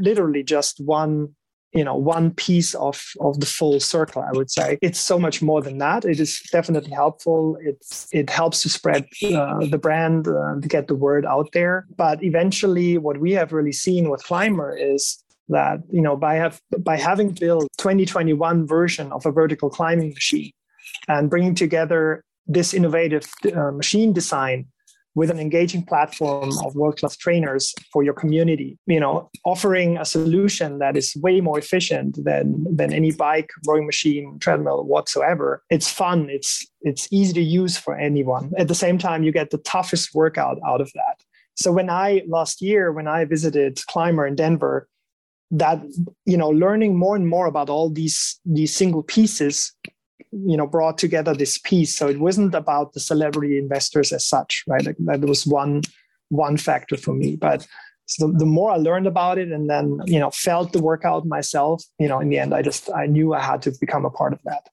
[0.08, 1.34] literally just one
[1.74, 4.78] you know one piece of of the full circle i would say.
[4.80, 6.04] It's so much more than that.
[6.04, 7.56] It is definitely helpful.
[7.60, 11.86] It's it helps to spread uh, the brand uh, to get the word out there.
[11.96, 16.60] But eventually what we have really seen with CLMBR is that you know by have
[16.78, 20.52] by having built 2021 version of a vertical climbing machine
[21.08, 24.66] and bringing together this innovative uh, machine design
[25.14, 30.78] with an engaging platform of world-class trainers for your community you know offering a solution
[30.78, 35.62] that is way more efficient than than any bike rowing machine treadmill whatsoever.
[35.70, 36.28] It's fun.
[36.30, 38.52] It's it's easy to use for anyone.
[38.58, 41.16] At the same time you get the toughest workout out of that.
[41.56, 44.88] So when i last year when i visited CLMBR in denver
[45.50, 45.78] that
[46.24, 49.72] you know learning more and more about all these these single pieces
[50.30, 51.96] you know brought together this piece.
[51.96, 54.84] So it wasn't about the celebrity investors as such right?
[54.84, 55.82] Like that was one
[56.28, 57.36] one factor for me.
[57.36, 57.66] But
[58.06, 61.24] so the, the more i learned about it and then you know felt the workout
[61.26, 64.10] myself you know in the end i just i knew i had to become a
[64.10, 64.68] part of that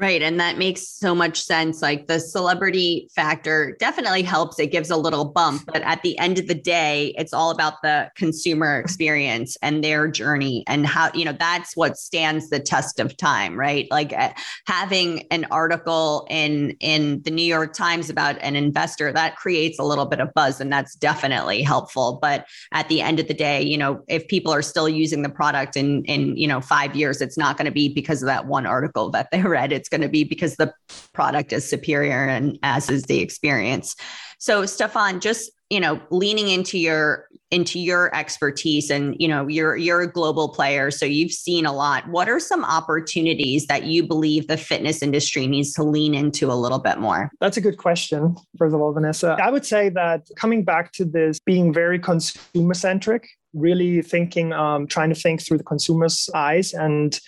[0.00, 0.22] Right.
[0.22, 1.82] And that makes so much sense.
[1.82, 4.60] Like the celebrity factor definitely helps.
[4.60, 5.64] It gives a little bump.
[5.66, 10.06] But at the end of the day, it's all about the consumer experience and their
[10.06, 13.88] journey and how, you know, that's what stands the test of time, right?
[13.90, 14.30] Like uh,
[14.68, 19.84] having an article in in the New York Times about an investor that creates a
[19.84, 22.20] little bit of buzz and that's definitely helpful.
[22.22, 25.28] But at the end of the day, you know, if people are still using the
[25.28, 28.46] product in in, you know, 5 years, it's not going to be because of that
[28.46, 29.72] one article that they read.
[29.72, 30.72] It's it's going to be because the
[31.14, 33.96] product is superior and as is the experience.
[34.38, 39.76] So Stefan, just you know, leaning into your into your expertise and you know you're
[39.76, 42.06] you're a global player so you've seen a lot.
[42.08, 46.54] What are some opportunities that you believe the fitness industry needs to lean into a
[46.54, 47.30] little bit more?
[47.40, 49.36] That's a good question first of all vanessa.
[49.42, 54.86] I would say that coming back to this being very consumer centric really thinking um,
[54.86, 57.18] trying to think through the consumer's eyes and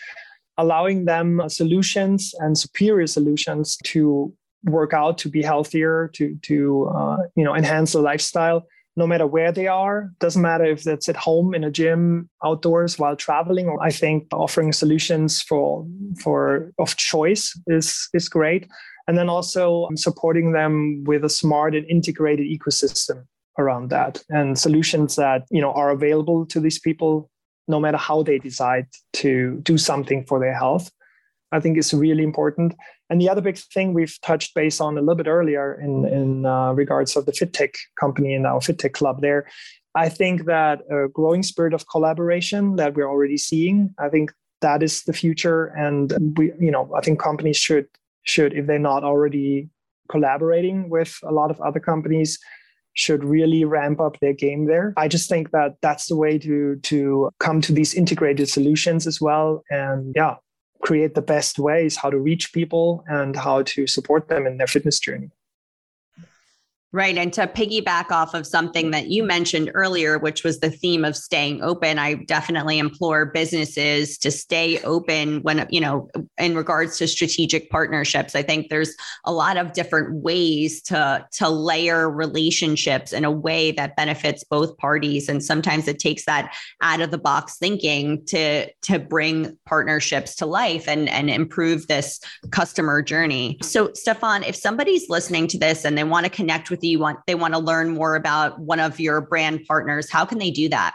[0.59, 4.33] allowing them solutions and superior solutions to
[4.65, 9.27] work out to be healthier to to uh, you know enhance the lifestyle no matter
[9.27, 10.11] where they are.
[10.19, 13.77] Doesn't matter if that's at home, in a gym, outdoors, while traveling.
[13.81, 15.87] I think offering solutions for
[16.23, 18.67] for of choice is is great.
[19.07, 23.25] And then also supporting them with a smart and integrated ecosystem
[23.59, 27.31] around that and solutions that you know are available to these people
[27.69, 30.91] no matter how they decide to do something for their health
[31.53, 32.75] i think is really important
[33.11, 36.47] and the other big thing we've touched base on a little bit earlier in, in
[36.47, 39.49] uh, regards of the FitTech company and our FitTech club there,
[39.97, 44.85] I think that a growing spirit of collaboration that we're already seeing, I think that
[44.85, 45.67] is the future.
[45.67, 47.87] And we, you know, I think companies should
[48.23, 49.69] should, if they're not already
[50.09, 52.39] collaborating with a lot of other companies,
[52.95, 54.93] should really ramp up their game there.
[54.97, 59.21] I just think that that's the way to to come to these integrated solutions as
[59.21, 59.63] well.
[59.71, 60.37] And yeah,
[60.83, 64.67] create the best ways how to reach people and how to support them in their
[64.67, 65.31] fitness journey.
[66.93, 67.17] Right.
[67.17, 71.17] And to piggyback off of something that you mentioned earlier, which was the theme of
[71.17, 77.07] staying open, I definitely implore businesses to stay open when, you know, in regards to
[77.07, 78.35] strategic partnerships.
[78.35, 83.71] I think there's a lot of different ways to, to layer relationships in a way
[83.71, 85.29] that benefits both parties.
[85.29, 90.47] And sometimes it takes that out of the box thinking to, to bring partnerships to
[90.47, 92.19] life and, and improve this
[92.51, 93.59] customer journey.
[93.63, 96.99] So, Stefan, if somebody's listening to this and they want to connect with with you
[96.99, 100.11] want they want to learn more about one of your brand partners?
[100.11, 100.95] How can they do that?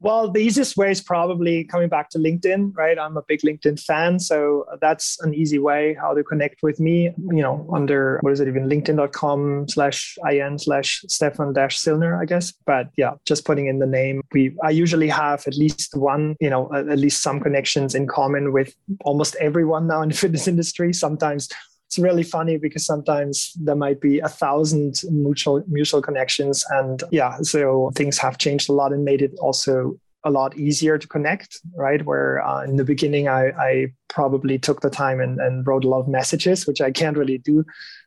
[0.00, 2.98] Well the easiest way is probably coming back to linkedin right?
[2.98, 7.12] I'm a big linkedin fan so that's an easy way how to connect with me
[7.30, 12.24] you know under what is it even linkedin.com slash in slash stefan dash sillner i
[12.24, 12.52] guess.
[12.66, 14.22] But yeah just putting in the name.
[14.32, 18.52] We i usually have at least one you know at least some connections in common
[18.52, 20.92] with almost everyone now in the fitness industry.
[20.92, 21.48] Sometimes
[21.92, 27.36] it's really funny because sometimes there might be a thousand mutual mutual connections and yeah
[27.42, 31.60] so things have changed a lot and made it also a lot easier to connect
[31.76, 35.84] right where uh, in the beginning I, I probably took the time and, and wrote
[35.84, 37.62] a lot of messages which i can't really do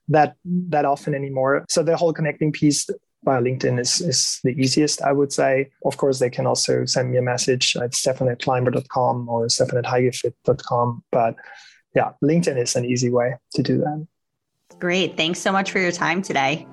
[0.07, 0.35] that
[0.69, 2.89] that often anymore so the whole connecting piece
[3.23, 5.71] via LinkedIn is, is the easiest, I would say.
[5.83, 9.83] Of course, they can also send me a message at stefan at climber.com or stefan
[9.83, 10.33] at.
[11.11, 11.35] But
[11.95, 14.05] yeah, LinkedIn is an easy way to do that.
[14.79, 15.15] Great.
[15.15, 16.67] Thanks so much for your time today.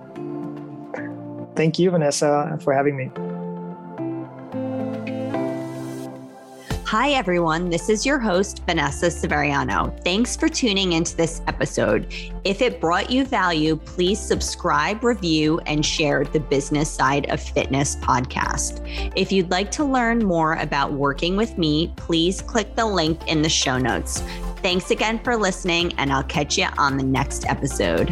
[1.54, 3.10] Thank you, Vanessa, for having me.
[6.86, 7.70] Hi, everyone.
[7.70, 9.98] This is your host, Vanessa Severiano.
[10.04, 12.12] Thanks for tuning into this episode.
[12.44, 17.96] If it brought you value, please subscribe, review, and share the Business Side of Fitness
[17.96, 18.82] podcast.
[19.16, 23.40] If you'd like to learn more about working with me, please click the link in
[23.40, 24.22] the show notes.
[24.62, 28.10] Thanks again for listening, and I'll catch you on the next episode.